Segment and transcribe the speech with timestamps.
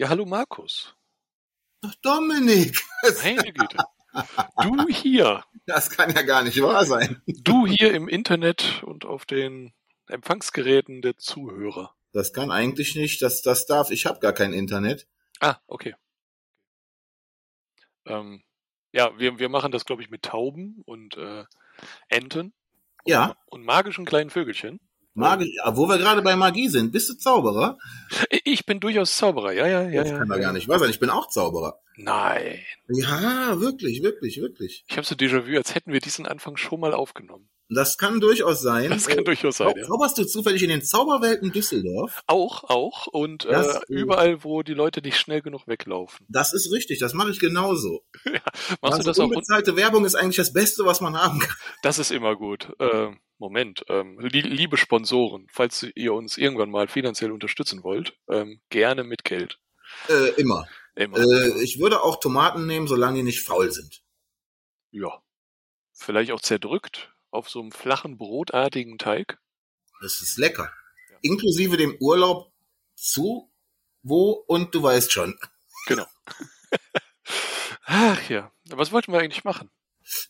[0.00, 0.94] Ja, hallo Markus.
[1.84, 2.80] Ach, Dominik.
[3.24, 3.78] Meine Güte.
[4.62, 5.42] Du hier.
[5.66, 7.20] Das kann ja gar nicht wahr sein.
[7.26, 9.74] Du hier im Internet und auf den
[10.06, 11.96] Empfangsgeräten der Zuhörer.
[12.12, 13.90] Das kann eigentlich nicht, das, das darf.
[13.90, 15.08] Ich habe gar kein Internet.
[15.40, 15.96] Ah, okay.
[18.06, 18.44] Ähm,
[18.92, 21.44] ja, wir, wir machen das, glaube ich, mit Tauben und äh,
[22.06, 22.54] Enten.
[23.04, 23.36] Ja.
[23.46, 24.78] Und magischen kleinen Vögelchen.
[25.18, 26.92] Magie, wo wir gerade bei Magie sind.
[26.92, 27.78] Bist du Zauberer?
[28.44, 30.04] Ich bin durchaus Zauberer, ja, ja, ja.
[30.04, 30.42] Das kann doch ja.
[30.42, 30.90] gar nicht wahr sein.
[30.90, 31.80] Ich bin auch Zauberer.
[31.96, 32.60] Nein.
[32.88, 34.84] Ja, wirklich, wirklich, wirklich.
[34.88, 37.48] Ich habe so Déjà-vu, als hätten wir diesen Anfang schon mal aufgenommen.
[37.70, 38.88] Das kann durchaus sein.
[38.90, 39.84] Das kann Äh, durchaus sein, ja.
[39.86, 42.22] Zauberst du zufällig in den Zauberwelten Düsseldorf?
[42.26, 43.06] Auch, auch.
[43.08, 46.24] Und äh, Das- überall, wo die Leute nicht schnell genug weglaufen.
[46.30, 48.04] Das ist richtig, das mache ich genauso.
[48.24, 48.42] Machst
[48.80, 49.24] du also das auch?
[49.24, 51.54] unbezahlte Werbung ist eigentlich das Beste, was man haben kann.
[51.82, 52.72] Das ist immer gut.
[52.78, 58.60] Äh, Moment, ähm, li liebe Sponsoren, falls ihr uns irgendwann mal finanziell unterstützen wollt, ähm,
[58.70, 59.58] gerne mit Geld.
[60.08, 60.66] Äh, immer.
[60.96, 61.18] Immer.
[61.18, 64.00] Äh, ich würde auch Tomaten nehmen, solange die nicht faul sind.
[64.90, 65.22] ja.
[65.92, 69.38] Vielleicht auch zerdrückt auf so einem flachen, brotartigen Teig.
[70.00, 70.70] Das ist lecker.
[71.22, 72.52] Inklusive dem Urlaub
[72.94, 73.50] zu,
[74.02, 75.38] wo und du weißt schon.
[75.86, 76.06] Genau.
[77.84, 78.52] Ach ja.
[78.70, 79.70] Was wollten wir eigentlich machen?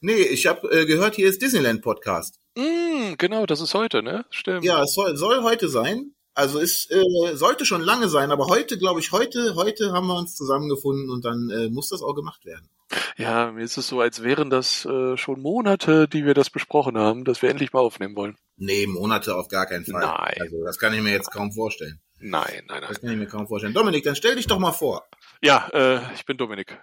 [0.00, 2.41] Nee, ich habe äh, gehört, hier ist Disneyland Podcast.
[2.56, 4.24] Mm, genau, das ist heute, ne?
[4.30, 4.64] Stimmt.
[4.64, 6.14] Ja, es soll, soll heute sein.
[6.34, 10.16] Also es äh, sollte schon lange sein, aber heute, glaube ich, heute, heute haben wir
[10.16, 12.69] uns zusammengefunden und dann äh, muss das auch gemacht werden.
[13.17, 16.97] Ja, mir ist es so, als wären das äh, schon Monate, die wir das besprochen
[16.97, 18.36] haben, dass wir endlich mal aufnehmen wollen.
[18.56, 20.00] Nee, Monate auf gar keinen Fall.
[20.00, 20.36] Nein.
[20.41, 22.00] Also das kann ich mir jetzt kaum vorstellen.
[22.20, 22.84] Nein, nein, nein.
[22.89, 23.75] Das kann ich mir kaum vorstellen.
[23.75, 25.06] Dominik, dann stell dich doch mal vor.
[25.42, 26.81] Ja, äh, ich bin Dominik.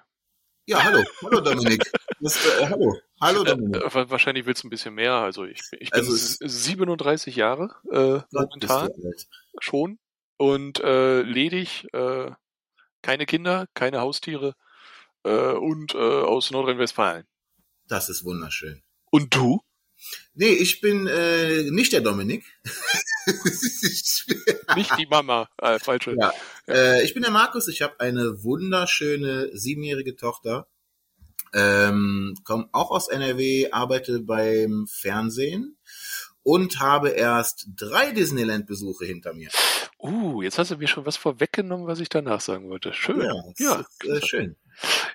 [0.67, 1.03] Ja, hallo.
[1.23, 1.91] Hallo Dominik.
[2.19, 2.97] Das, äh, hallo.
[3.21, 3.83] Hallo Dominik.
[3.83, 5.13] Äh, wa- wahrscheinlich willst du ein bisschen mehr.
[5.13, 8.89] Also ich, bin- ich bin Also s- es- 37 Jahre äh, momentan
[9.59, 9.99] schon
[10.37, 12.31] und äh, ledig, äh,
[13.01, 14.55] keine Kinder, keine Haustiere
[15.25, 17.25] äh, und äh, aus Nordrhein-Westfalen.
[17.87, 18.81] Das ist wunderschön.
[19.11, 19.61] Und du?
[20.33, 22.45] Nee, ich bin äh, nicht der Dominik.
[24.75, 25.49] Nicht die Mama.
[25.59, 26.15] Äh, falsche.
[26.19, 26.31] Ja.
[26.67, 27.67] äh, ich bin der Markus.
[27.67, 30.67] Ich habe eine wunderschöne siebenjährige Tochter.
[31.53, 35.77] Ähm, komme auch aus NRW, arbeite beim Fernsehen
[36.43, 39.49] und habe erst drei Disneyland-Besuche hinter mir.
[39.97, 42.93] Uh, jetzt hast du mir schon was vorweggenommen, was ich danach sagen wollte.
[42.93, 43.21] Schön.
[43.21, 44.55] Ja, Ja, ist äh, schön.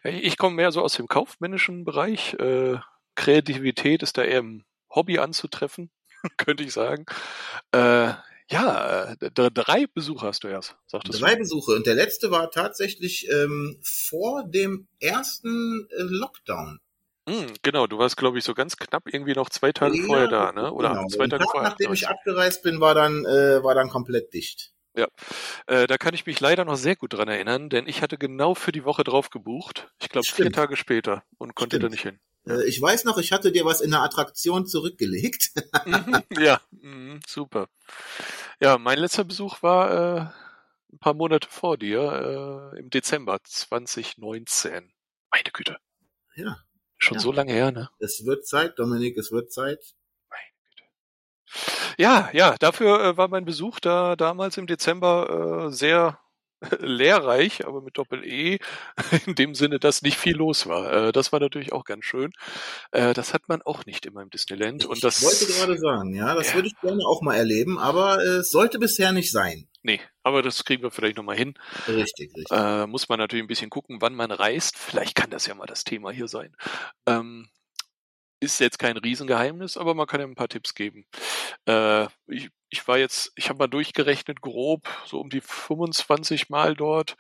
[0.04, 2.34] Ich komme mehr so aus dem kaufmännischen Bereich.
[2.34, 2.78] Äh,
[3.14, 5.90] Kreativität ist da eher im Hobby anzutreffen,
[6.38, 7.04] könnte ich sagen.
[7.72, 8.12] Äh,
[8.50, 13.78] ja, drei Besuche hast du erst, sagtest Drei Besuche und der letzte war tatsächlich ähm,
[13.82, 16.80] vor dem ersten äh, Lockdown.
[17.28, 20.28] Hm, genau, du warst, glaube ich, so ganz knapp irgendwie noch zwei Tage Ja, vorher
[20.28, 20.72] da, ne?
[20.72, 21.08] Oder genau.
[21.08, 21.70] zwei Tage Tag, vorher.
[21.70, 24.72] nachdem ich abgereist bin, war dann äh, war dann komplett dicht.
[25.66, 28.54] Äh, da kann ich mich leider noch sehr gut dran erinnern, denn ich hatte genau
[28.54, 29.88] für die Woche drauf gebucht.
[30.00, 30.50] Ich glaube vier.
[30.50, 31.84] Tage später und konnte Stimmt.
[31.84, 32.20] da nicht hin.
[32.46, 35.52] Äh, ich weiß noch, ich hatte dir was in der Attraktion zurückgelegt.
[35.86, 37.68] Mhm, ja, mhm, super.
[38.60, 40.20] Ja, mein letzter Besuch war äh,
[40.92, 44.92] ein paar Monate vor dir, äh, im Dezember 2019.
[45.30, 45.78] Meine Güte,
[46.34, 46.58] ja,
[47.00, 47.20] schon Ja.
[47.20, 47.88] so lange her, ne?
[47.98, 49.80] es wird Zeit, Dominik, es wird Zeit.
[51.98, 56.18] Ja, ja, dafür äh, war mein Besuch da damals im Dezember äh, sehr
[56.80, 58.58] lehrreich, aber mit Doppel-E,
[59.26, 61.08] in dem Sinne, dass nicht viel los war.
[61.08, 62.32] Äh, das war natürlich auch ganz schön.
[62.92, 64.84] Äh, das hat man auch nicht immer im Disneyland.
[64.86, 66.54] Und das ich wollte gerade sagen, ja, das Ja.
[66.56, 69.66] würde ich gerne auch mal erleben, aber äh, es sollte bisher nicht sein.
[69.82, 71.54] Nee, aber das kriegen wir vielleicht nochmal hin.
[71.88, 72.46] Richtig, richtig.
[72.50, 74.76] Äh, muss man natürlich ein bisschen gucken, wann man reist.
[74.76, 76.54] Vielleicht kann das ja mal das Thema hier sein.
[77.06, 77.48] Ähm,
[78.40, 81.06] ist jetzt kein Riesengeheimnis, aber man kann ja ein paar Tipps geben.
[81.66, 86.74] Äh, ich, ich war jetzt, ich habe mal durchgerechnet, grob, so um die 25 Mal
[86.74, 87.16] dort.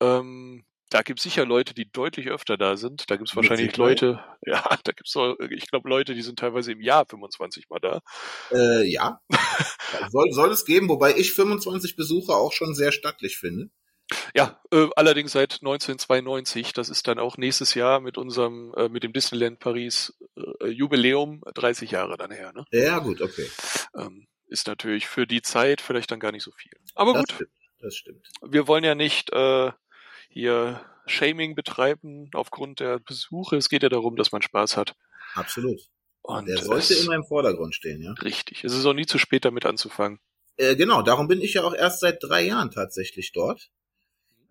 [0.00, 3.10] Ähm, da gibt es sicher Leute, die deutlich öfter da sind.
[3.10, 3.76] Da gibt es wahrscheinlich.
[3.76, 5.16] Leute, ja, da gibt es,
[5.50, 8.00] ich glaube, Leute, die sind teilweise im Jahr 25 Mal da.
[8.52, 9.20] Äh, ja,
[10.10, 13.70] soll, soll es geben, wobei ich 25 Besuche auch schon sehr stattlich finde.
[14.34, 16.72] Ja, äh, allerdings seit 1992.
[16.72, 20.12] Das ist dann auch nächstes Jahr mit unserem, äh, mit dem Disneyland Paris
[20.60, 22.52] äh, Jubiläum 30 Jahre dann her.
[22.52, 22.64] Ne?
[22.72, 23.48] Ja, gut, okay.
[23.96, 26.72] Ähm, ist natürlich für die Zeit vielleicht dann gar nicht so viel.
[26.94, 27.50] Aber Das gut, stimmt.
[27.80, 28.28] Das stimmt.
[28.42, 29.70] wir wollen ja nicht äh,
[30.30, 33.56] hier Shaming betreiben aufgrund der Besuche.
[33.56, 34.96] Es geht ja darum, dass man Spaß hat.
[35.34, 35.80] Absolut.
[36.22, 38.12] Und Der sollte immer im Vordergrund stehen, ja.
[38.22, 38.64] richtig.
[38.64, 40.18] Es ist auch nie zu spät, damit anzufangen.
[40.56, 43.70] Äh, genau, darum bin ich ja auch erst seit drei Jahren tatsächlich dort.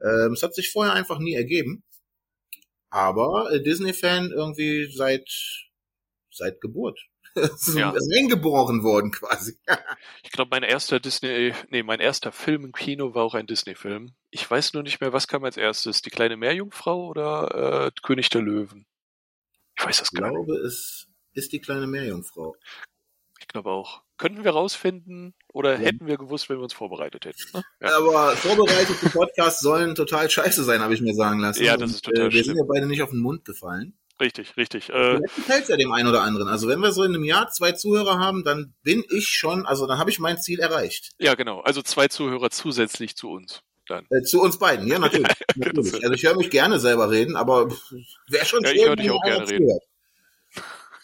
[0.04, 1.84] Ähm, es hat sich vorher einfach nie ergeben.
[2.90, 5.28] Aber äh, Disney-Fan irgendwie seit
[6.32, 7.00] seit Geburt.
[7.74, 7.90] Ja.
[7.90, 9.58] reingeboren wurden quasi.
[10.22, 14.14] Ich glaube, mein erster Disney, nee, mein erster Film im Kino war auch ein Disney-Film.
[14.30, 16.04] Ich weiß nur nicht mehr, was kam als erstes?
[16.04, 18.86] Die kleine Meerjungfrau oder äh, König der Löwen?
[19.80, 20.36] Ich weiß das Ich gar nicht.
[20.46, 22.56] glaube, es ist die kleine Meerjungfrau.
[23.40, 24.03] Ich glaube auch.
[24.18, 25.80] Könnten wir rausfinden oder Ja.
[25.80, 27.42] hätten wir gewusst, wenn wir uns vorbereitet hätten?
[27.54, 27.64] Ne?
[27.82, 27.98] Ja.
[27.98, 31.64] Aber vorbereitete Podcasts sollen total scheiße sein, habe ich mir sagen lassen.
[31.64, 33.98] Ja, das ist Und, total äh, Wir sind ja beide nicht auf den Mund gefallen.
[34.22, 34.90] Richtig, richtig.
[34.90, 36.48] Äh, Vielleicht gefällt ja dem einen oder anderen.
[36.48, 39.88] Also wenn wir so in einem Jahr zwei Zuhörer haben, dann bin ich schon, also
[39.88, 41.10] dann habe ich mein Ziel erreicht.
[41.18, 41.62] ja, genau.
[41.62, 43.62] Also zwei Zuhörer zusätzlich zu uns.
[43.88, 44.06] Dann.
[44.12, 45.28] Äh, zu uns beiden, ja natürlich.
[45.56, 45.96] natürlich.
[46.04, 47.70] Also ich höre mich gerne selber reden, aber
[48.30, 49.66] wäre schon Ja, ich schön, höre dich auch gerne reden.
[49.68, 49.84] zuhört.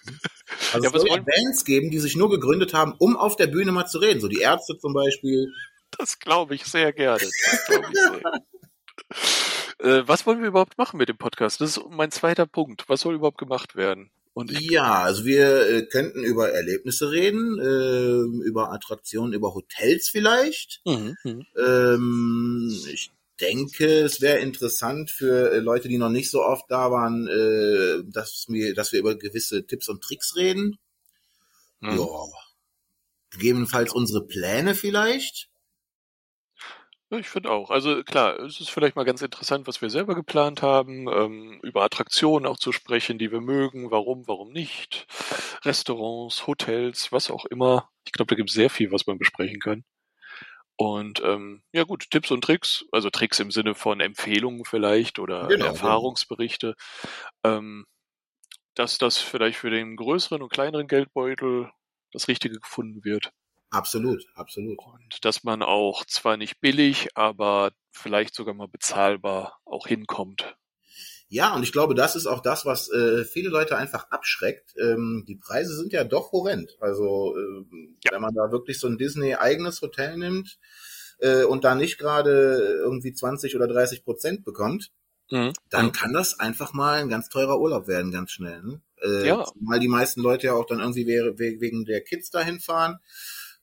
[0.74, 3.72] Also Ja, es soll Bands geben, die sich nur gegründet haben, um auf der Bühne
[3.72, 4.20] mal zu reden.
[4.20, 5.52] So die Ärzte zum Beispiel.
[5.98, 7.22] Das glaube ich sehr gerne.
[7.22, 8.44] Das glaube ich sehr.
[9.80, 11.62] Äh, was wollen wir überhaupt machen mit dem Podcast?
[11.62, 12.84] Das ist mein zweiter Punkt.
[12.90, 14.12] Was soll überhaupt gemacht werden?
[14.48, 20.82] Ja, also wir äh, könnten über Erlebnisse reden, äh, über Attraktionen, über Hotels vielleicht.
[20.86, 21.46] Mhm, mhm.
[21.58, 26.92] Ähm, ich denke, es wäre interessant für äh, Leute, die noch nicht so oft da
[26.92, 30.78] waren, äh, dass wir, dass wir über gewisse Tipps und Tricks reden.
[31.80, 31.98] Mhm.
[31.98, 32.08] Ja.
[33.32, 35.50] Gegebenenfalls unsere Pläne vielleicht.
[37.12, 37.72] Ja, ich finde auch.
[37.72, 41.84] Also klar, es ist vielleicht mal ganz interessant, was wir selber geplant haben, ähm, über
[41.84, 45.08] Attraktionen auch zu sprechen, die wir mögen, warum, warum nicht,
[45.66, 47.90] Restaurants, Hotels, was auch immer.
[48.06, 49.84] Ich glaube, da gibt es sehr viel, was man besprechen kann.
[50.82, 55.50] Und ähm, ja gut, Tipps und Tricks, also Tricks im Sinne von Empfehlungen vielleicht oder
[55.50, 56.76] Genau, Erfahrungsberichte,
[57.44, 57.86] ähm,
[58.76, 61.72] dass das vielleicht für den größeren und kleineren Geldbeutel
[62.14, 63.34] das Richtige gefunden wird.
[63.72, 64.78] Absolut, absolut.
[64.78, 70.58] Und dass man auch zwar nicht billig, aber vielleicht sogar mal bezahlbar auch hinkommt.
[71.32, 74.74] Ja, und ich glaube, das ist auch das, was äh, viele Leute einfach abschreckt.
[74.80, 76.76] Ähm, die Preise sind ja doch horrend.
[76.80, 78.12] Also ähm, Ja.
[78.14, 80.58] wenn man da wirklich so ein Disney-eigenes Hotel nimmt
[81.20, 84.92] äh, und da nicht gerade irgendwie 20 oder 30 Prozent bekommt,
[85.70, 88.64] dann kann das einfach mal ein ganz teurer Urlaub werden, ganz schnell.
[88.64, 88.82] Ne?
[89.04, 89.46] Äh, Ja.
[89.62, 92.98] Weil die meisten Leute ja auch dann irgendwie we- we- wegen der Kids dahin fahren.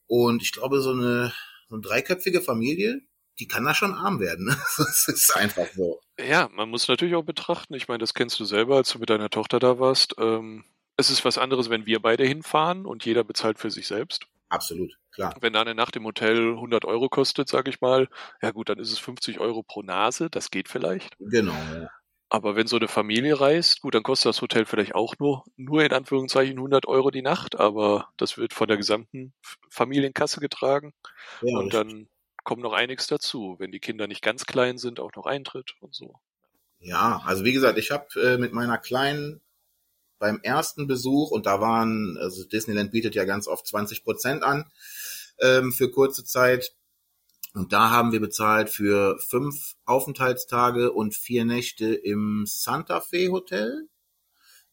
[0.07, 1.33] Und ich glaube, so eine,
[1.69, 3.01] so eine dreiköpfige Familie,
[3.39, 4.47] die kann da schon arm werden.
[4.47, 4.57] Ne?
[4.79, 6.01] Das ist einfach so.
[6.19, 9.11] Ja, man muss natürlich auch betrachten, ich meine, das kennst du selber, als du mit
[9.11, 10.15] deiner Tochter da warst.
[10.19, 10.65] Ähm,
[10.97, 14.27] es ist was anderes, wenn wir beide hinfahren und jeder bezahlt für sich selbst.
[14.49, 15.35] Absolut, klar.
[15.41, 18.09] Wenn da eine Nacht im Hotel 100 Euro kostet, sage ich mal,
[18.41, 21.17] ja gut, dann ist es 50 Euro pro Nase, das geht vielleicht.
[21.19, 21.53] Genau.
[21.53, 21.91] Ja.
[22.29, 25.85] Aber wenn so eine Familie reist, gut, dann kostet das Hotel vielleicht auch nur, nur
[25.85, 29.33] in Anführungszeichen 100 Euro die Nacht, aber das wird von der gesamten
[29.71, 30.93] Familienkasse getragen.
[31.43, 31.81] Ja, und richtig.
[31.81, 32.09] dann
[32.47, 33.57] kommt noch einiges dazu.
[33.59, 36.21] Wenn die Kinder nicht ganz klein sind, auch noch Eintritt und so.
[36.79, 39.43] Ja, also wie gesagt, ich habe äh, mit meiner Kleinen
[40.19, 44.71] beim ersten Besuch, und da waren, also Disneyland bietet ja ganz oft 20 Prozent an
[45.41, 46.75] ähm, für kurze Zeit.
[47.53, 53.89] Und da haben wir bezahlt für fünf Aufenthaltstage und vier Nächte im Santa Fe Hotel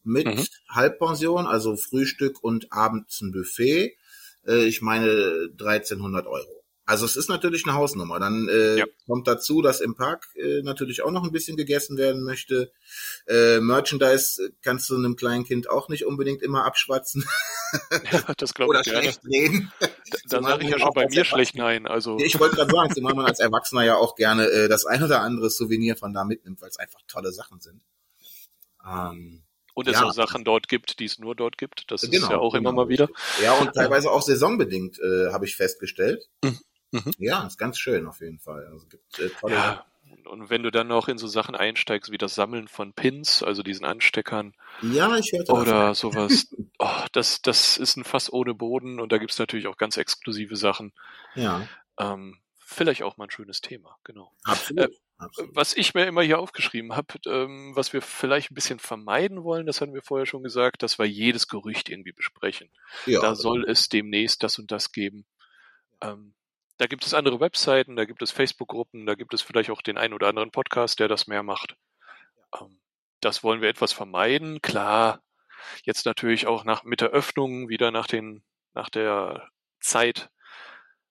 [0.02, 0.46] mit Mhm.
[0.68, 3.96] Halbpension, also Frühstück und abends ein Buffet.
[4.46, 6.63] Äh, ich meine 1300 Euro.
[6.86, 8.18] Also es ist natürlich eine Hausnummer.
[8.20, 8.84] Dann äh, Ja.
[9.06, 12.72] kommt dazu, dass im Park äh, natürlich auch noch ein bisschen gegessen werden möchte.
[13.26, 17.24] Äh, Merchandise kannst du einem kleinen Kind auch nicht unbedingt immer abschwatzen
[18.12, 19.02] Ja, das glaube oder ich gerne.
[19.02, 19.72] schlecht reden.
[20.28, 21.86] Da Zumal sage ich ja schon bei mir schlecht nein.
[21.86, 25.02] Also Ich wollte gerade sagen, zumal man als Erwachsener ja auch gerne äh, das ein
[25.02, 27.80] oder andere Souvenir von da mitnimmt, weil es einfach tolle Sachen sind.
[28.86, 29.42] Ähm,
[29.74, 30.04] und es ja.
[30.04, 31.90] auch Sachen dort gibt, die es nur dort gibt.
[31.90, 32.70] Das Genau, ist ja auch genau.
[32.70, 33.08] immer mal wieder.
[33.42, 36.22] ja, und teilweise auch saisonbedingt, äh, habe ich festgestellt.
[36.44, 36.58] Mhm.
[36.94, 37.12] Mhm.
[37.18, 38.66] Ja, ist ganz schön auf jeden Fall.
[38.66, 39.54] Also gibt äh, tolle.
[39.54, 39.86] Ja.
[40.26, 43.62] Und- wenn du dann noch in so Sachen einsteigst wie das Sammeln von Pins, also
[43.62, 49.00] diesen Ansteckern Ja, ich hörte oder sowas, oh, das, das ist ein Fass ohne Boden
[49.00, 50.92] und da gibt's natürlich auch ganz exklusive Sachen.
[51.34, 51.66] Ja,
[51.98, 54.32] Ähm, vielleicht auch mal ein schönes Thema, genau.
[54.44, 54.90] absolut.
[54.90, 55.56] Äh, absolut.
[55.56, 59.66] Was ich mir immer hier aufgeschrieben habe, ähm, was wir vielleicht ein bisschen vermeiden wollen,
[59.66, 62.70] das hatten wir vorher schon gesagt, dass wir jedes Gerücht irgendwie besprechen.
[63.06, 65.26] Ja, da soll es demnächst das und das geben.
[66.00, 66.34] Ähm,
[66.78, 69.98] da gibt es andere Webseiten, da gibt es Facebook-Gruppen, da gibt es vielleicht auch den
[69.98, 71.76] einen oder anderen Podcast, der das mehr macht.
[72.60, 72.80] Ähm,
[73.20, 74.60] das wollen wir etwas vermeiden.
[74.60, 75.22] Klar,
[75.84, 79.48] jetzt natürlich auch nach, mit der Öffnung, wieder nach den, nach der
[79.80, 80.30] Zeit,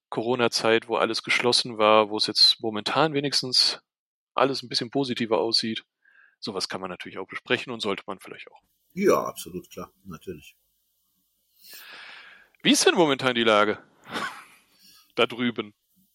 [0.09, 3.81] Corona-Zeit, wo alles geschlossen war, wo es jetzt momentan wenigstens
[4.35, 5.83] alles ein bisschen positiver aussieht.
[6.39, 8.61] Sowas kann man natürlich auch besprechen und sollte man vielleicht auch.
[8.93, 10.55] ja, absolut klar, natürlich.
[12.61, 13.81] Wie ist denn momentan die Lage?
[15.15, 15.73] Da drüben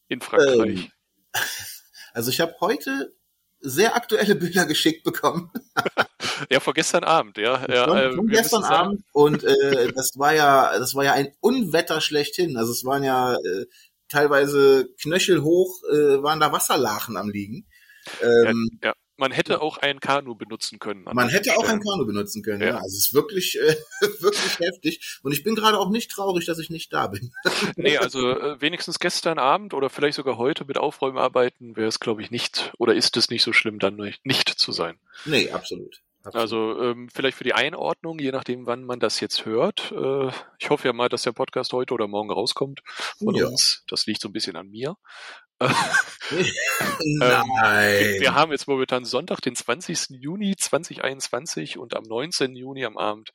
[0.09, 0.91] in Frankreich.
[2.15, 3.15] Also ich habe heute
[3.61, 5.51] sehr aktuelle Bilder geschickt bekommen.
[6.51, 7.67] Ja, vor gestern Abend, ja.
[7.69, 11.35] ja von, äh, von gestern Abend und äh, das war ja, das war ja ein
[11.41, 12.57] Unwetter schlechthin.
[12.57, 13.67] Also es waren ja äh,
[14.09, 17.67] teilweise knöchelhoch, äh, waren da Wasserlachen am liegen.
[18.23, 21.07] Ähm, Ja, man hätte auch ein Kanu benutzen können.
[21.07, 21.83] an Man hätte auch ein Stellen.
[21.83, 22.69] Kanu benutzen können, ja.
[22.69, 22.75] Ja.
[22.77, 23.77] Also es ist wirklich, äh,
[24.21, 25.19] wirklich heftig.
[25.23, 27.33] Und ich bin gerade auch nicht traurig, dass ich nicht da bin.
[27.77, 32.23] Nee, also äh, wenigstens gestern Abend oder vielleicht sogar heute mit Aufräumarbeiten wäre es, glaube
[32.23, 34.99] ich, nicht oder ist es nicht so schlimm, dann nicht, zu sein.
[35.25, 36.01] Nee, absolut.
[36.23, 36.37] absolut.
[36.37, 39.93] Also ähm, vielleicht für die Einordnung, je nachdem, wann man das jetzt hört.
[39.93, 42.81] Äh, ich hoffe ja mal, dass der Podcast heute oder morgen rauskommt
[43.19, 43.47] von Ja.
[43.47, 43.85] uns.
[43.89, 44.97] Das liegt so ein bisschen an mir.
[47.19, 48.21] Nein.
[48.21, 50.11] Wir haben jetzt momentan Sonntag, den 20.
[50.11, 52.55] Juni 2021 und am 19.
[52.55, 53.31] Juni am Abend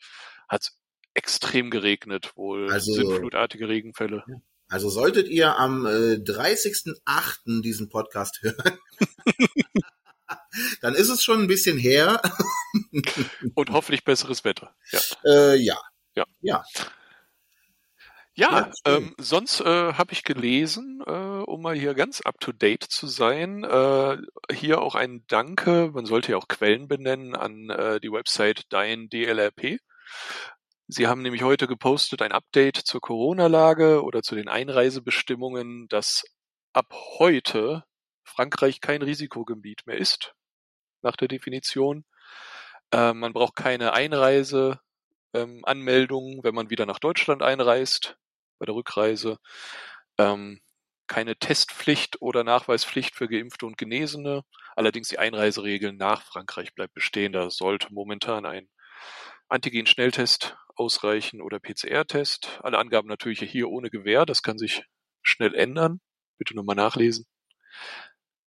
[0.48, 0.77] hat es
[1.13, 4.24] extrem geregnet, wohl Also- sinnflutartige Regenfälle.
[4.70, 7.62] Also solltet ihr am äh, 30.08.
[7.62, 8.77] diesen Podcast hören,
[10.82, 12.22] dann ist es schon ein bisschen her.
[13.56, 14.74] Und hoffentlich besseres Wetter.
[14.92, 15.00] Ja.
[15.25, 15.77] Äh, ja.
[16.15, 16.25] Ja.
[16.42, 16.63] Ja.
[18.35, 23.05] Ja, Ja, ähm, sonst äh, habe ich gelesen, äh, um mal hier ganz up-to-date zu
[23.05, 24.17] sein, äh,
[24.51, 29.07] hier auch ein Danke, man sollte ja auch Quellen benennen, an äh, die Website Dein
[29.09, 29.77] DLRP.
[30.87, 36.23] Sie haben nämlich heute gepostet ein Update zur Corona-Lage oder zu den Einreisebestimmungen, dass
[36.73, 37.83] ab heute
[38.23, 40.33] Frankreich kein Risikogebiet mehr ist,
[41.03, 42.03] nach der Definition.
[42.91, 44.79] Äh, man braucht keine Einreise,
[45.33, 48.17] ähm, Anmeldung, wenn man wieder nach Deutschland einreist,
[48.60, 49.38] bei der Rückreise.
[50.17, 50.62] Ähm,
[51.07, 54.43] keine Testpflicht oder Nachweispflicht für Geimpfte und Genesene.
[54.75, 57.33] Allerdings die Einreiseregeln nach Frankreich bleibt bestehen.
[57.33, 58.69] Da sollte momentan ein
[59.50, 62.60] Antigen-Schnelltest ausreichen oder PCR-Test.
[62.63, 64.25] Alle Angaben natürlich hier ohne Gewähr.
[64.25, 64.83] Das kann sich
[65.22, 66.01] schnell ändern.
[66.38, 67.25] Bitte nochmal nachlesen.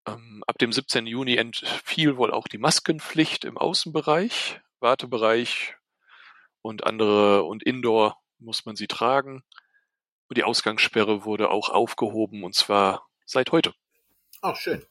[0.06, 1.06] Ähm, ab dem 17.
[1.06, 5.76] Juni entfiel wohl auch die Maskenpflicht im Außenbereich, Wartebereich
[6.62, 9.42] und andere und Indoor muss man sie tragen.
[10.28, 13.74] Und die Ausgangssperre wurde auch aufgehoben und zwar seit heute.
[14.42, 14.84] Ach, schön.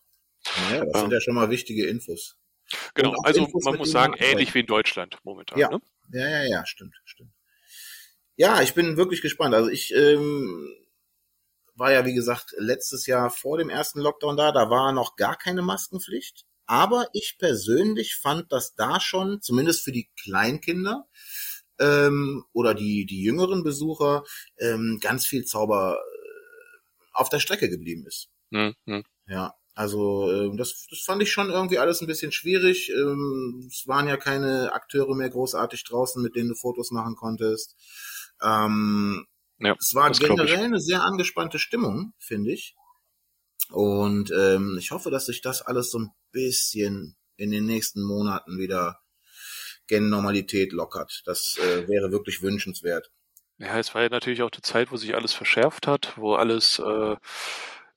[0.70, 2.38] Naja, das sind ja schon mal wichtige Infos.
[2.94, 5.60] Genau, also Infos, man muss sagen, ähnlich wie in Deutschland momentan.
[5.60, 5.70] Ja.
[5.70, 5.82] Ne?
[6.12, 7.32] Ja, ja, ja, stimmt, stimmt.
[8.38, 9.56] Ja, ich bin wirklich gespannt.
[9.56, 10.75] Also ich ähm,
[11.75, 15.38] war ja, wie gesagt, letztes Jahr vor dem ersten Lockdown da, da war noch gar
[15.38, 16.46] keine Maskenpflicht.
[16.68, 21.08] Aber ich persönlich fand das da schon, zumindest für die Kleinkinder
[21.79, 24.24] ähm, oder die, die jüngeren Besucher,
[24.58, 28.29] ähm, ganz viel Zauber äh, auf der Strecke geblieben ist.
[28.51, 29.03] Hm, hm.
[29.27, 32.89] Ja, also ähm, das, das fand ich schon irgendwie alles ein bisschen schwierig.
[32.96, 37.75] Ähm, es waren ja keine Akteure mehr großartig draußen, mit denen du Fotos machen konntest.
[38.41, 39.25] Ähm,
[39.60, 42.75] Ja, es war generell eine sehr angespannte Stimmung, finde ich.
[43.72, 48.58] Und ähm, ich hoffe, dass sich das alles so ein bisschen in den nächsten Monaten
[48.58, 49.00] wieder
[49.88, 51.22] gen Normalität lockert.
[51.25, 53.12] Das äh, wäre wirklich wünschenswert.
[53.58, 56.80] Ja, es war ja natürlich auch die Zeit, wo sich alles verschärft hat, wo alles,
[56.80, 57.15] äh,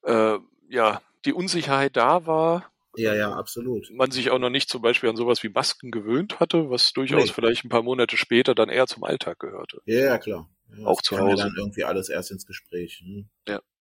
[0.02, 2.71] äh, ja, die Unsicherheit da war.
[2.97, 3.90] Ja, ja, absolut.
[3.92, 7.26] Man sich auch noch nicht zum Beispiel an sowas wie Masken gewöhnt hatte, was durchaus
[7.26, 7.33] Nee.
[7.33, 9.80] vielleicht ein paar Monate später dann eher zum Alltag gehörte.
[9.85, 10.49] Ja, ja, klar.
[10.76, 11.42] Ja, Auch zu kam ja Hause.
[11.45, 13.02] dann irgendwie alles erst ins Gespräch.
[13.04, 13.28] Hm.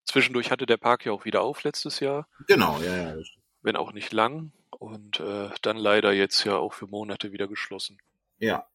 [0.06, 3.40] Zwischendurch hatte der Park ja auch wieder auf letztes Jahr, Genau, ja, ja, richtig.
[3.62, 4.52] wenn auch nicht lang.
[4.80, 7.98] Und äh, dann leider jetzt ja auch für Monate wieder geschlossen.
[8.40, 8.68] Ja,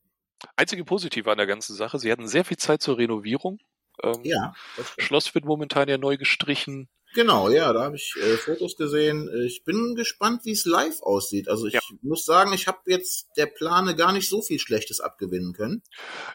[0.57, 3.61] Einzige Positive an der ganzen Sache, sie hatten sehr viel Zeit zur Renovierung.
[4.03, 4.55] Ähm, ja.
[4.99, 6.89] Schloss wird momentan ja neu gestrichen.
[7.15, 9.29] Genau, ja, da habe ich äh, Fotos gesehen.
[9.47, 11.49] Ich bin gespannt, wie es live aussieht.
[11.49, 11.81] Also ich Ja.
[12.01, 15.83] muss sagen, ich habe jetzt der Plane gar nicht so viel Schlechtes abgewinnen können.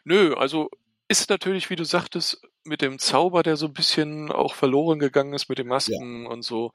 [0.04, 0.70] Nö, also
[1.10, 5.34] ist natürlich, wie du sagtest, mit dem Zauber, der so ein bisschen auch verloren gegangen
[5.34, 6.74] ist mit den Masken und so.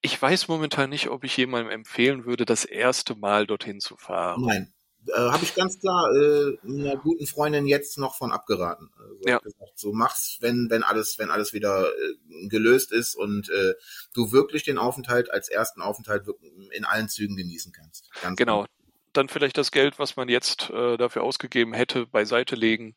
[0.00, 4.44] Ich weiß momentan nicht, ob ich jemandem empfehlen würde, das erste Mal dorthin zu fahren.
[4.44, 4.72] Nein,
[5.08, 8.90] äh, habe ich ganz klar äh, einer guten Freundin jetzt noch von abgeraten.
[8.98, 9.38] Also Ja.
[9.38, 13.74] gesagt, so mach's, wenn wenn alles wenn alles wieder äh, gelöst ist und äh,
[14.14, 16.24] du wirklich den Aufenthalt als ersten Aufenthalt
[16.70, 18.10] in allen Zügen genießen kannst.
[18.22, 18.66] Ganz Genau.
[19.14, 22.94] Dann vielleicht das Geld, was man jetzt äh, dafür ausgegeben hätte, beiseite legen,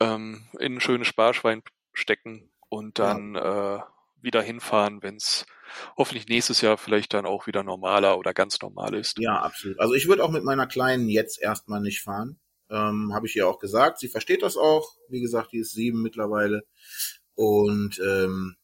[0.00, 3.78] ähm, in ein schönes Sparschwein stecken und dann äh,
[4.20, 5.46] wieder hinfahren, wenn es
[5.96, 9.18] hoffentlich nächstes Jahr vielleicht dann auch wieder normaler oder ganz normal ist.
[9.18, 9.78] Ja, absolut.
[9.80, 12.38] Also ich würde auch mit meiner Kleinen jetzt erstmal nicht fahren.
[12.70, 13.98] Ähm, Habe ich ihr auch gesagt.
[13.98, 14.96] Sie versteht das auch.
[15.08, 16.62] Wie gesagt, die ist sieben mittlerweile.
[17.34, 18.56] Und ähm,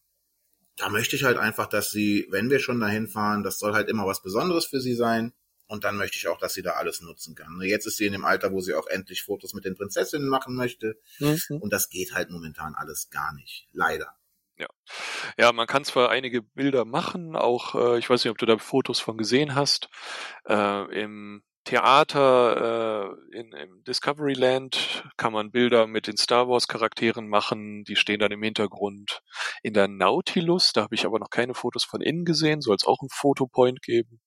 [0.76, 3.88] da möchte ich halt einfach, dass sie, wenn wir schon dahin fahren, das soll halt
[3.88, 5.32] immer was Besonderes für sie sein.
[5.68, 7.56] Und dann möchte ich auch, dass sie da alles nutzen kann.
[7.56, 10.28] Ne, Jetzt ist sie in dem Alter, wo sie auch endlich Fotos mit den Prinzessinnen
[10.28, 10.98] machen möchte.
[11.18, 11.38] Mhm.
[11.60, 13.68] Und das geht halt momentan alles gar nicht.
[13.72, 14.14] Leider.
[15.38, 18.58] Ja, man kann zwar einige Bilder machen, auch, äh, ich weiß nicht, ob du da
[18.58, 19.88] Fotos von gesehen hast,
[20.48, 27.28] äh, im Theater äh, in, im Discoveryland kann man Bilder mit den Star Wars Charakteren
[27.28, 29.22] machen, die stehen dann im Hintergrund.
[29.62, 32.84] In der Nautilus, da habe ich aber noch keine Fotos von innen gesehen, soll es
[32.84, 34.20] auch einen Fotopoint geben.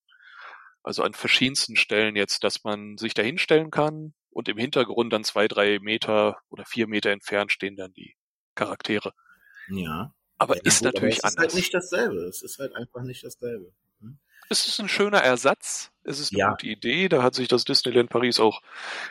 [0.81, 5.23] Also an verschiedensten Stellen jetzt, dass man sich da hinstellen kann und im Hintergrund dann
[5.23, 8.15] zwei, drei Meter oder vier Meter entfernt stehen dann die
[8.53, 9.11] Charaktere.
[9.69, 10.13] Ja.
[10.37, 11.45] Aber ja, ist gut, natürlich aber es anders.
[11.47, 12.21] ist halt nicht dasselbe.
[12.25, 13.71] Es ist halt einfach nicht dasselbe.
[14.01, 14.17] Hm?
[14.49, 15.91] es ist ein schöner Ersatz.
[16.03, 16.49] Es ist eine Ja.
[16.51, 17.09] gute Idee.
[17.09, 18.61] Da hat sich das Disneyland Paris auch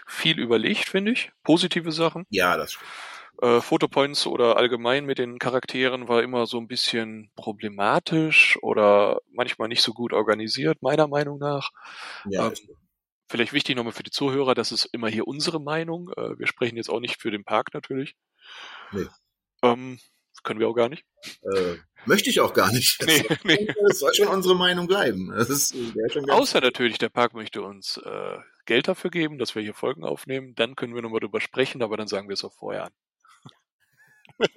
[0.06, 1.32] viel überlegt, finde ich.
[1.42, 2.24] Positive Sachen.
[2.30, 2.90] Ja, das stimmt.
[3.42, 9.66] Äh, Photopoints oder allgemein mit den Charakteren war immer so ein bisschen problematisch oder manchmal
[9.66, 11.70] nicht so gut organisiert, meiner Meinung nach.
[12.28, 12.54] Ja, Ähm,
[13.26, 16.10] Vielleicht wichtig nochmal für die Zuhörer, das ist immer hier unsere Meinung.
[16.16, 18.14] Äh, wir sprechen jetzt auch nicht für den Park natürlich.
[18.92, 19.06] Nee.
[19.62, 19.98] Ähm,
[20.44, 21.04] können wir auch gar nicht.
[21.42, 23.02] äh, möchte ich auch gar nicht.
[23.04, 23.74] Nee, nee.
[23.88, 25.32] Das soll schon unsere Meinung bleiben.
[25.36, 29.62] Das ist ganz Außer natürlich, der Park möchte uns äh, Geld dafür geben, dass wir
[29.62, 30.54] hier Folgen aufnehmen.
[30.54, 32.92] Dann können wir nochmal drüber sprechen, aber dann sagen wir es auch vorher an.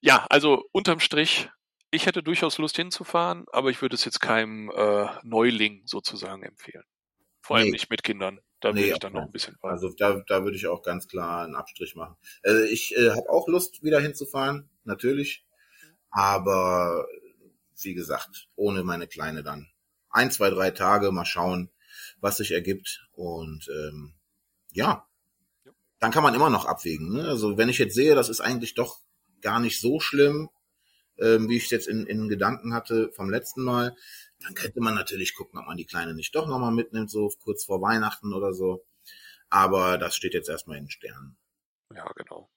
[0.00, 1.48] ja, also unterm Strich,
[1.90, 6.84] ich hätte durchaus Lust hinzufahren, aber ich würde es jetzt keinem äh, Neuling sozusagen empfehlen.
[7.40, 7.72] Vor allem Nee.
[7.72, 8.40] nicht mit Kindern.
[8.60, 9.56] Da Nee, würde ich dann noch ein bisschen.
[9.62, 12.16] Also da, da würde ich auch ganz klar einen Abstrich machen.
[12.42, 15.46] Äh, ich äh, habe auch Lust, wieder hinzufahren, natürlich.
[16.10, 17.06] Aber
[17.82, 19.68] wie gesagt, ohne meine Kleine dann.
[20.10, 21.70] Ein, zwei, drei Tage, mal schauen,
[22.20, 23.06] was sich ergibt.
[23.12, 24.14] Und ähm,
[24.72, 25.06] ja,
[25.98, 27.12] dann kann man immer noch abwägen.
[27.12, 27.28] Ne?
[27.28, 28.98] Also wenn ich jetzt sehe, das ist eigentlich doch
[29.40, 30.50] gar nicht so schlimm,
[31.18, 33.96] ähm, wie ich es jetzt in, in Gedanken hatte vom letzten Mal,
[34.42, 37.64] dann könnte man natürlich gucken, ob man die Kleine nicht doch nochmal mitnimmt, so kurz
[37.64, 38.84] vor Weihnachten oder so.
[39.48, 41.36] Aber das steht jetzt erstmal in den Sternen.
[41.94, 42.48] Ja, genau.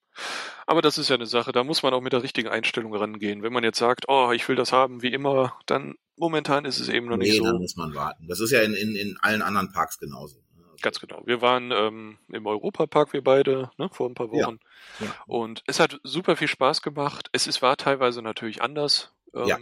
[0.67, 3.41] Aber das ist ja eine Sache, da muss man auch mit der richtigen Einstellung rangehen.
[3.41, 6.89] Wenn man jetzt sagt, oh, ich will das haben wie immer, dann momentan ist es
[6.89, 7.59] eben noch nee, nicht dann so.
[7.59, 8.27] muss man warten.
[8.27, 10.37] Das ist ja in, in, in allen anderen Parks genauso.
[10.81, 11.21] Ganz genau.
[11.25, 14.47] Wir waren ähm, im Europapark, wir beide, ne, vor ein paar Ja.
[14.47, 14.59] Wochen.
[14.99, 15.15] Ja.
[15.25, 17.29] Und es hat super viel Spaß gemacht.
[17.31, 19.57] Es ist, war teilweise natürlich anders, ähm, Ja.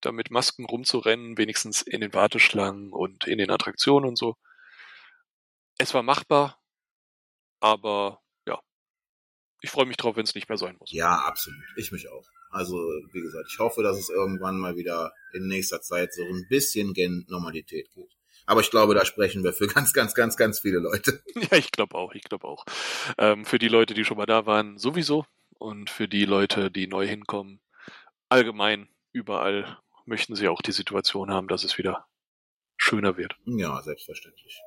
[0.00, 4.36] Da mit Masken rumzurennen, wenigstens in den Warteschlangen und in den Attraktionen und so.
[5.78, 6.60] Es war machbar,
[7.60, 8.60] aber ja,
[9.60, 10.90] ich freue mich drauf, wenn es nicht mehr sein muss.
[10.92, 11.62] Ja, absolut.
[11.76, 12.26] Ich mich auch.
[12.50, 12.76] Also,
[13.12, 16.94] wie gesagt, ich hoffe, dass es irgendwann mal wieder in nächster Zeit so ein bisschen
[16.94, 18.10] gen Normalität geht.
[18.46, 21.22] Aber ich glaube, da sprechen wir für ganz, ganz, ganz, ganz viele Leute.
[21.50, 22.64] Ja, ich glaube auch, ich glaube auch.
[23.16, 25.26] Ähm, für die Leute, die schon mal da waren, sowieso.
[25.58, 27.60] Und für die Leute, die neu hinkommen,
[28.28, 32.06] allgemein, überall möchten sie auch die Situation haben, dass es wieder
[32.76, 33.36] schöner wird.
[33.44, 34.60] Ja, selbstverständlich.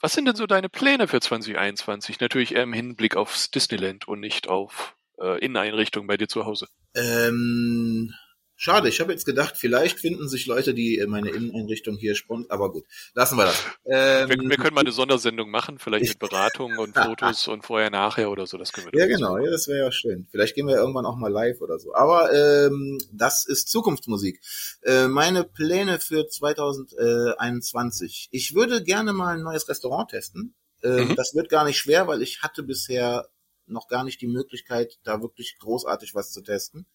[0.00, 2.20] Was sind denn so deine Pläne für 2021?
[2.20, 6.68] Natürlich eher im Hinblick aufs Disneyland und nicht auf äh, Inneneinrichtungen bei dir zu Hause.
[6.94, 8.14] Ähm,
[8.60, 12.70] schade, ich habe jetzt gedacht, vielleicht finden sich Leute, die meine Inneneinrichtung hier sponsern, aber
[12.72, 13.64] gut, lassen wir das.
[13.86, 17.88] Ähm, Wir, wir können mal eine Sondersendung machen, vielleicht mit Beratung und Fotos und vorher,
[17.90, 18.58] nachher oder so.
[18.58, 19.44] Das können wir Ja, genau, machen.
[19.44, 20.26] ja, das wäre ja schön.
[20.30, 21.94] Vielleicht gehen wir irgendwann auch mal live oder so.
[21.94, 24.40] Aber ähm, das ist Zukunftsmusik.
[24.82, 28.28] Äh, meine Pläne für 2021.
[28.32, 30.54] Ich würde gerne mal ein neues Restaurant testen.
[30.82, 31.16] Ähm, Mhm.
[31.16, 33.28] Das wird gar nicht schwer, weil ich hatte bisher
[33.66, 36.86] noch gar nicht die Möglichkeit, da wirklich großartig was zu testen.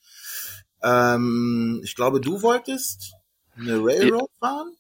[0.84, 3.13] Ähm, ich glaube, du wolltest
[3.58, 4.76] eine Railroad fahren?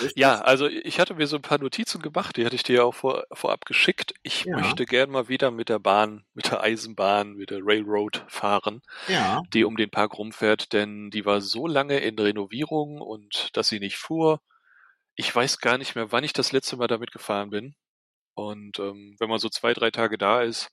[0.00, 0.16] Richtig?
[0.16, 2.82] Ja, also ich hatte mir so ein paar Notizen gemacht, die hatte ich dir ja
[2.84, 4.14] auch vor, vorab geschickt.
[4.22, 4.56] Ich Ja.
[4.56, 9.42] möchte gern mal wieder mit der Bahn, mit der Eisenbahn, mit der Railroad fahren, Ja.
[9.52, 13.80] die um den Park rumfährt, denn die war so lange in Renovierung und dass sie
[13.80, 14.40] nicht fuhr.
[15.14, 17.74] Ich weiß gar nicht mehr, wann ich das letzte Mal damit gefahren bin.
[18.34, 20.70] Und ähm, wenn man so zwei, drei Tage da ist,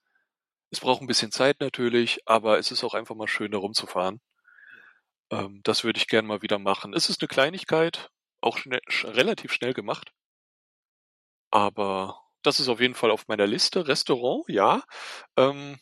[0.72, 4.22] es braucht ein bisschen Zeit natürlich, aber es ist auch einfach mal schön, da rumzufahren.
[5.32, 6.94] Ähm, das würde ich gern mal wieder machen.
[6.94, 8.10] Es ist eine Kleinigkeit,
[8.42, 10.12] auch schnell, sch relativ schnell gemacht.
[11.52, 13.88] Aber das ist auf jeden Fall auf meiner Liste.
[13.88, 14.84] Restaurant, ja.
[15.38, 15.78] Ähm,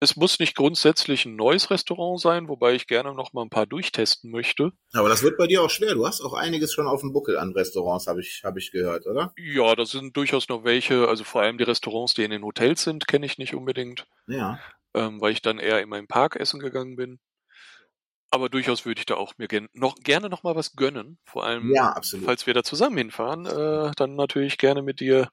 [0.00, 3.66] es muss nicht grundsätzlich ein neues Restaurant sein, wobei ich gerne noch mal ein paar
[3.66, 4.72] durchtesten möchte.
[4.94, 5.94] Aber das wird bei dir auch schwer.
[5.94, 9.06] Du hast auch einiges schon auf dem Buckel an Restaurants, habe ich, hab ich gehört,
[9.06, 9.32] oder?
[9.36, 11.06] Ja, das sind durchaus noch welche.
[11.08, 14.58] Also vor allem die Restaurants, die in den Hotels sind, kenne ich nicht unbedingt, Ja.
[14.94, 17.20] ähm, weil ich dann eher in meinem Park essen gegangen bin.
[18.32, 21.18] Aber durchaus würde ich da auch mir gen noch gerne noch mal was gönnen.
[21.22, 25.28] Vor allem, Ja, falls wir da zusammen hinfahren, äh, dann natürlich gerne mit dir,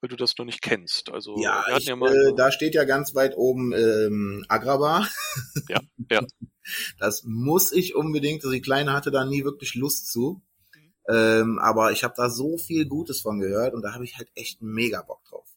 [0.00, 1.10] weil du das noch nicht kennst.
[1.10, 5.08] Also Ja, ich, ja mal äh, da steht ja ganz weit oben ähm, Agrabah.
[5.68, 5.80] Ja,
[6.10, 6.20] ja.
[6.98, 8.44] Das muss ich unbedingt.
[8.44, 10.42] Also die Kleine hatte da nie wirklich Lust zu.
[11.08, 14.28] Ähm, aber ich habe da so viel Gutes von gehört und da habe ich halt
[14.34, 15.48] echt mega Bock drauf.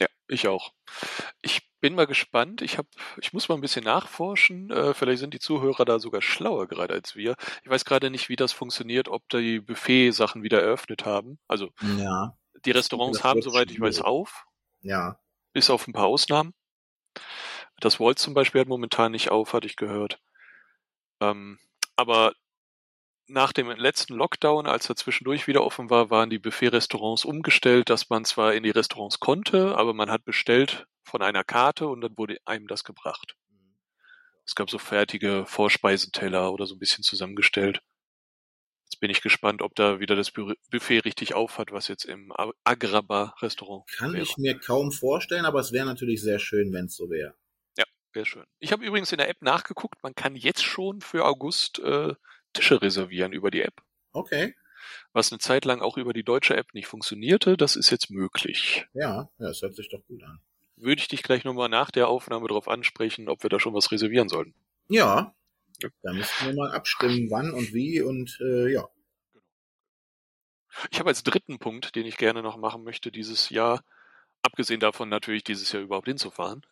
[0.00, 0.72] Ja, ich auch.
[1.42, 2.62] Ich bin mal gespannt.
[2.62, 2.86] Ich hab,
[3.20, 4.70] ich muss mal ein bisschen nachforschen.
[4.70, 7.36] Äh, vielleicht sind die Zuhörer da sogar schlauer gerade als wir.
[7.62, 11.38] Ich weiß gerade nicht, wie das funktioniert, ob die Buffet-Sachen wieder eröffnet haben.
[11.46, 14.46] Also Ja, die Restaurants haben, soweit ich weiß, auf,
[14.80, 15.18] ja.
[15.52, 16.54] bis auf ein paar Ausnahmen.
[17.80, 20.20] Das Walt zum Beispiel hat momentan nicht auf, hatte ich gehört.
[21.20, 21.58] Ähm,
[21.96, 22.32] aber
[23.26, 28.08] nach dem letzten Lockdown, als er zwischendurch wieder offen war, waren die Buffet-Restaurants umgestellt, dass
[28.08, 32.16] man zwar in die Restaurants konnte, aber man hat bestellt von einer Karte und dann
[32.16, 33.36] wurde einem das gebracht.
[34.46, 37.82] Es gab so fertige Vorspeisenteller oder so ein bisschen zusammengestellt.
[38.84, 42.32] Jetzt bin ich gespannt, ob da wieder das Buffet richtig aufhat, was jetzt im
[42.64, 44.22] Agraba-Restaurant Kann wäre.
[44.22, 47.34] ich mir kaum vorstellen, aber es wäre natürlich sehr schön, wenn es so wäre.
[48.14, 48.46] Wäre schön.
[48.58, 52.14] Ich habe übrigens in der App nachgeguckt, man kann jetzt schon für August äh,
[52.54, 53.82] Tische reservieren über die App.
[54.12, 54.54] Okay,
[55.12, 58.86] Was eine Zeit lang auch über die deutsche App nicht funktionierte, das ist jetzt möglich.
[58.94, 60.40] ja, ja, das hört sich doch gut an.
[60.80, 63.90] Würde ich dich gleich nochmal nach der Aufnahme darauf ansprechen, ob wir da schon was
[63.90, 64.54] reservieren sollten.
[64.88, 65.34] Ja,
[65.80, 65.88] Ja.
[66.02, 68.88] da müssten wir mal abstimmen, wann und wie und äh, ja.
[70.90, 73.82] Ich habe als dritten Punkt, den ich gerne noch machen möchte dieses Jahr,
[74.42, 76.64] abgesehen davon natürlich dieses Jahr überhaupt hinzufahren.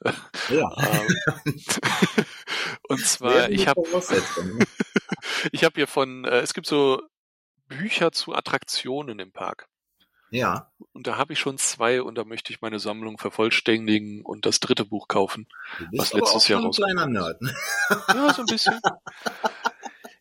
[0.51, 0.71] Ja,
[1.45, 1.61] ähm,
[2.89, 4.67] und zwar, ich habe ne?
[5.53, 7.03] ich hab hier von, äh, es gibt so
[7.69, 9.67] Bücher zu Attraktionen im Park.
[10.31, 14.45] Ja, Und da habe ich schon zwei und da möchte ich meine Sammlung vervollständigen und
[14.45, 15.47] das dritte Buch kaufen.
[15.79, 17.43] du bist Was aber letztes auch Jahr schon ein kleiner Nerd.
[17.43, 17.55] ne?
[18.09, 18.81] Ja, so ein bisschen.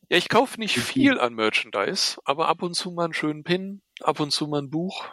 [0.08, 3.82] Ja, ich kaufe nicht viel an Merchandise, aber ab und zu mal einen schönen Pin,
[4.02, 5.04] ab und zu mal ein Buch.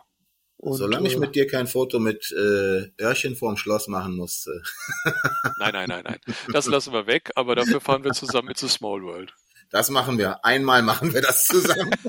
[0.58, 4.46] Und, Solange ich äh, mit dir kein Foto mit äh, Öhrchen vorm Schloss machen muss.
[4.46, 5.10] Äh,
[5.60, 6.20] Nein, nein, nein, nein.
[6.52, 9.32] Das lassen wir weg, aber dafür fahren wir zusammen It's a Small World.
[9.70, 10.44] das machen wir.
[10.44, 11.90] Einmal machen wir das zusammen.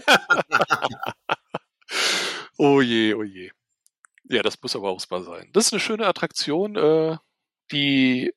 [2.57, 3.51] Oh je, oh je.
[4.25, 5.49] Ja, das muss aber auch Spa sein.
[5.53, 7.17] Das ist eine schöne Attraktion, äh,
[7.71, 8.33] die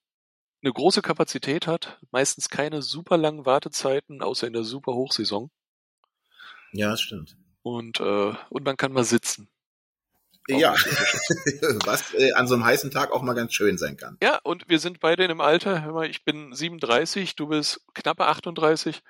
[0.63, 5.51] eine große Kapazität hat, meistens keine super langen Wartezeiten, außer in der super Hochsaison.
[6.73, 7.37] ja, das stimmt.
[7.63, 9.49] Und, äh, und man kann mal sitzen.
[10.53, 10.73] Auch Ja,
[11.85, 14.17] was äh, an so einem heißen Tag auch mal ganz schön sein kann.
[14.23, 17.81] Ja, und wir sind beide in einem Alter, hör mal, ich bin 37, du bist
[17.95, 19.03] knappe 38,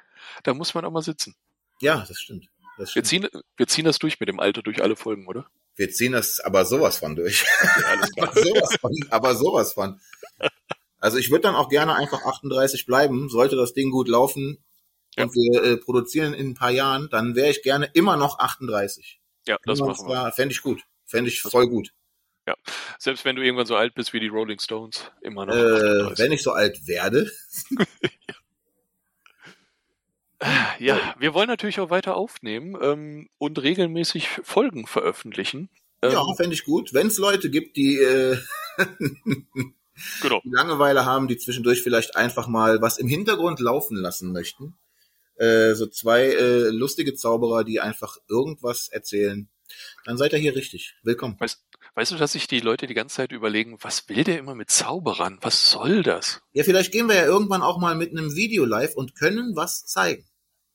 [0.43, 1.35] da muss man auch mal sitzen.
[1.81, 2.49] Ja, das stimmt.
[2.79, 5.47] Das Wir ziehen, wir ziehen das durch mit dem Alter durch alle Folgen, oder?
[5.77, 7.45] Wir ziehen das aber sowas von durch.
[7.63, 8.93] Ja, aber sowas von.
[9.11, 10.01] Aber sowas von.
[10.99, 14.65] Also ich würde dann auch gerne einfach 38 bleiben, sollte das Ding gut laufen
[15.17, 15.25] Ja.
[15.25, 19.21] und wir äh, produzieren in ein paar Jahren, dann wäre ich gerne immer noch 38.
[19.47, 20.33] Ja, das Immer machen wir.
[20.33, 20.83] Fände ich gut.
[21.05, 21.93] Fände ich voll gut.
[22.99, 25.55] Selbst wenn du irgendwann so alt bist wie die Rolling Stones, immer noch.
[25.55, 26.19] Äh, 38.
[26.19, 27.31] wenn ich so alt werde.
[30.79, 35.69] ja, wir wollen natürlich auch weiter aufnehmen ähm, und regelmäßig Folgen veröffentlichen.
[36.03, 36.93] Ähm, Ja, fände ich gut.
[36.93, 38.37] Wenn es Leute gibt, die äh,
[40.21, 40.43] Genau.
[40.45, 44.77] die Langeweile haben, die zwischendurch vielleicht einfach mal was im Hintergrund laufen lassen möchten.
[45.37, 49.49] Äh, so zwei äh, lustige Zauberer, die einfach irgendwas erzählen.
[50.05, 50.97] Dann seid ihr hier richtig.
[51.03, 51.37] Willkommen.
[51.39, 51.63] Weißt,
[51.97, 54.71] weißt du, dass sich die Leute die ganze Zeit überlegen, was will der immer mit
[54.71, 55.39] Zauberern?
[55.41, 56.43] Was soll das?
[56.53, 59.85] Ja, vielleicht gehen wir ja irgendwann auch mal mit einem Video live und können was
[59.87, 60.25] zeigen.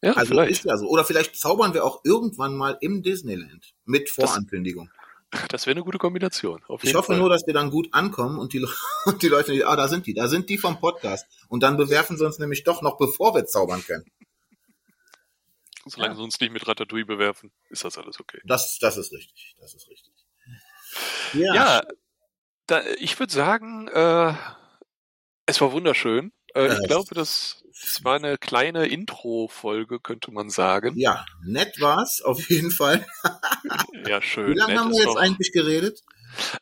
[0.02, 0.52] Ja, Also vielleicht.
[0.52, 0.88] ist ja so.
[0.88, 4.90] Oder vielleicht zaubern wir auch irgendwann mal im Disneyland mit Vorankündigung.
[5.48, 6.62] Das wäre eine gute Kombination.
[6.82, 7.20] Ich hoffe Fall.
[7.20, 8.66] nur, dass wir dann gut ankommen und die,
[9.06, 11.26] und die Leute, ah, da sind die, da sind die vom Podcast.
[11.48, 14.06] Und dann bewerfen sie uns nämlich doch noch, bevor wir zaubern können.
[15.86, 18.40] Solange sie uns nicht mit Ratatouille bewerfen, ist das alles okay.
[18.44, 19.56] Das, das ist richtig.
[19.60, 20.11] Das ist richtig.
[21.34, 21.54] Ja.
[21.56, 21.82] Ja,
[22.68, 24.34] da, ich würde sagen, äh,
[25.46, 26.32] es war wunderschön.
[26.54, 30.98] Äh, ich glaube, das, das war eine kleine Intro-Folge, könnte man sagen.
[30.98, 33.06] Ja, nett war's, auf jeden Fall.
[34.08, 34.48] Ja, schön.
[34.54, 36.02] Wie lange haben wir jetzt doch- eigentlich geredet?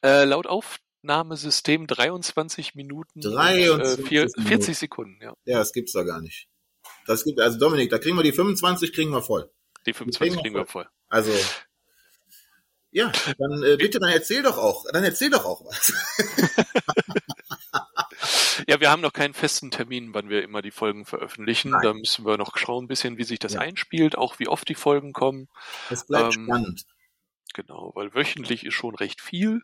[0.04, 4.42] Äh, laut Aufnahmesystem 23 Minuten, 23 und, äh, vier, Minuten.
[4.46, 5.34] 40 Sekunden, ja.
[5.46, 6.48] Ja, das gibt's doch gar nicht.
[7.08, 9.50] Das gibt, also Dominik, da kriegen wir die 25, kriegen wir voll.
[9.86, 10.88] Die 25 wir kriegen wir voll.
[11.08, 11.32] Also,
[12.92, 15.94] ja, dann äh, bitte, dann erzähl doch auch, dann erzähl doch auch was.
[18.68, 21.72] Ja, wir haben noch keinen festen Termin, wann wir immer die Folgen veröffentlichen.
[21.72, 21.82] Nein.
[21.82, 23.62] Da müssen wir noch schauen, ein bisschen, wie sich das Ja.
[23.62, 25.48] einspielt, auch wie oft die Folgen kommen.
[25.90, 26.84] Es bleibt Ähm, spannend.
[27.54, 29.62] Genau, weil wöchentlich ist schon recht viel.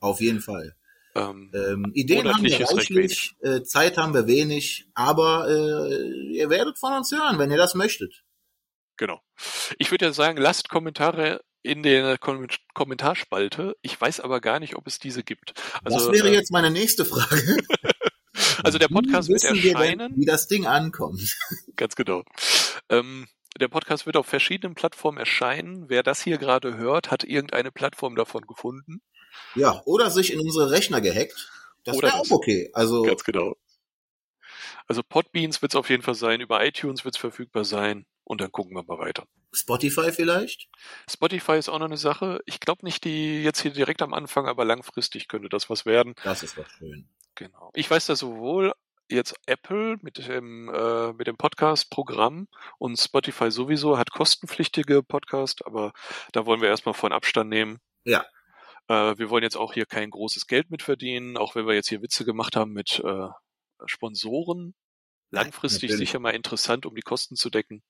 [0.00, 0.74] Auf jeden Fall.
[1.14, 6.78] Ähm, Ähm, Ideen haben wir reichlich, äh, Zeit haben wir wenig, aber äh, ihr werdet
[6.78, 8.24] von uns hören, wenn ihr das möchtet.
[8.96, 9.20] Genau.
[9.78, 13.76] Ich würde ja sagen, lasst Kommentare in der Kom Kommentarspalte.
[13.82, 15.54] Ich weiß aber gar nicht, ob es diese gibt.
[15.84, 17.58] Also, das wäre äh, jetzt meine nächste Frage.
[18.64, 20.16] also der Podcast wird wissen wir denn, erscheinen.
[20.16, 21.36] wie das Ding ankommt.
[21.76, 22.24] Ganz genau.
[22.88, 23.28] Ähm,
[23.60, 25.88] der Podcast wird auf verschiedenen Plattformen erscheinen.
[25.88, 29.02] Wer das hier gerade hört, hat irgendeine Plattform davon gefunden.
[29.54, 31.50] Ja, oder sich in unsere Rechner gehackt.
[31.84, 32.70] Das wäre auch okay.
[32.72, 33.56] Also Ganz genau.
[34.86, 38.40] Also Podbeans wird es auf jeden Fall sein, über iTunes wird es verfügbar sein und
[38.40, 39.26] dann gucken wir mal weiter.
[39.52, 40.66] Spotify vielleicht?
[41.06, 42.40] Spotify ist auch noch eine Sache.
[42.46, 46.14] Ich glaube nicht die jetzt hier direkt am Anfang, aber langfristig könnte das was werden.
[46.24, 47.06] Das ist doch schön.
[47.34, 47.70] Genau.
[47.74, 48.72] Ich weiß, dass sowohl
[49.10, 55.92] jetzt Apple mit dem, äh, mit dem Podcast-Programm und Spotify sowieso hat kostenpflichtige Podcast, aber
[56.32, 57.80] da wollen wir erstmal von Abstand nehmen.
[58.04, 58.24] Ja.
[58.88, 61.90] Äh, wir wollen jetzt auch hier kein großes Geld mit verdienen, auch wenn wir jetzt
[61.90, 63.28] hier Witze gemacht haben mit äh,
[63.84, 64.74] Sponsoren.
[65.30, 66.08] Langfristig Natürlich.
[66.08, 67.82] sicher mal interessant, um die Kosten zu decken.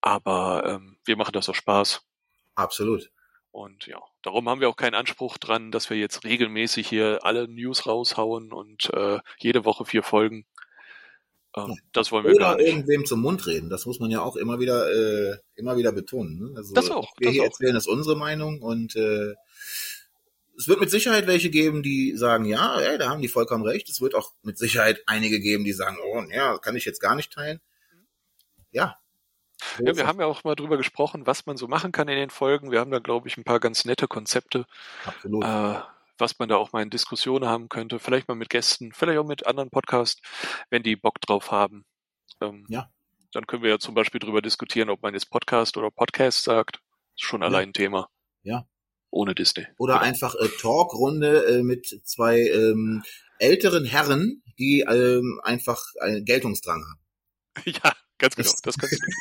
[0.00, 2.02] Aber ähm, wir machen das aus Spaß.
[2.54, 3.10] Absolut.
[3.52, 7.48] Und ja, darum haben wir auch keinen Anspruch dran, dass wir jetzt regelmäßig hier alle
[7.48, 10.46] News raushauen und äh, jede Woche vier Folgen.
[11.56, 12.68] Ähm, das wollen wir gar Oder nicht.
[12.68, 13.68] irgendwem zum Mund reden.
[13.70, 16.38] Das muss man ja auch immer wieder, äh, immer wieder betonen.
[16.38, 16.52] Ne?
[16.56, 17.46] Also, Das auch, Wir das hier auch.
[17.46, 19.34] erzählen, ist unsere Meinung und äh,
[20.56, 23.88] es wird mit Sicherheit welche geben, die sagen, ja, ey, da haben die vollkommen recht.
[23.88, 27.16] Es wird auch mit Sicherheit einige geben, die sagen, oh, ja, kann ich jetzt gar
[27.16, 27.60] nicht teilen.
[28.70, 28.99] Ja.
[29.84, 32.30] Ja, wir haben ja auch mal drüber gesprochen, was man so machen kann in den
[32.30, 32.70] Folgen.
[32.70, 34.66] Wir haben da, glaube ich, ein paar ganz nette Konzepte,
[35.04, 35.44] Absolut.
[35.44, 35.80] äh,
[36.18, 37.98] was man da auch mal in Diskussionen haben könnte.
[37.98, 40.20] Vielleicht mal mit Gästen, vielleicht auch mit anderen Podcasts,
[40.70, 41.84] wenn die Bock drauf haben.
[42.40, 42.90] Ähm, Ja.
[43.32, 46.80] Dann können wir ja zum Beispiel drüber diskutieren, ob man jetzt Podcast oder Podcast sagt.
[47.14, 48.08] Ist schon allein ein Thema.
[48.42, 48.66] Ja.
[49.10, 49.66] Ohne Disney.
[49.78, 50.04] Oder Genau.
[50.06, 53.02] einfach äh, Talkrunde äh, mit zwei ähm,
[53.38, 57.00] älteren Herren, die ähm, einfach einen Geltungsdrang haben.
[57.84, 58.50] Ja, ganz genau.
[58.64, 59.12] Das- kannst du.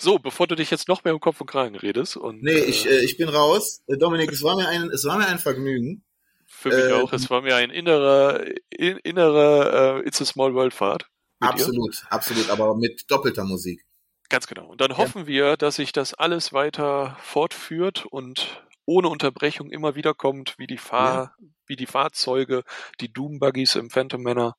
[0.00, 2.86] So, bevor du dich jetzt noch mehr um Kopf und Kragen redest und Nee, ich,
[2.86, 3.82] äh, äh, ich bin raus.
[3.86, 6.04] Äh, Dominik, es war mir ein, es war mir ein Vergnügen.
[6.46, 10.54] für mich äh, auch, es war mir ein innerer, in, innerer äh, It's a Small
[10.54, 11.08] World Fahrt.
[11.40, 11.54] mit dir.
[11.54, 13.84] Absolut, absolut, aber mit doppelter Musik.
[14.28, 14.66] Ganz genau.
[14.66, 20.14] Und dann hoffen wir, dass sich das alles weiter fortführt und ohne Unterbrechung immer wieder
[20.14, 21.34] kommt, wie die Fahr,
[21.66, 22.62] wie die Fahrzeuge,
[23.00, 24.56] die Doom Buggies im Phantom Manor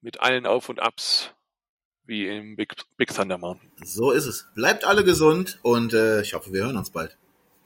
[0.00, 1.35] mit allen Auf und Abs
[2.06, 3.70] wie im Big, Big Thunder Mountain.
[3.82, 4.48] So ist es.
[4.54, 7.16] Bleibt alle gesund und äh, ich hoffe, wir hören uns bald.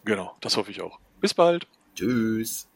[0.04, 0.98] Genau, das hoffe ich auch.
[1.20, 1.66] Bis bald.
[1.94, 2.69] Tschüss.